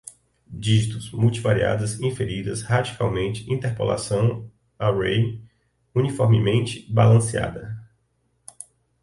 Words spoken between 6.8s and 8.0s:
balanceada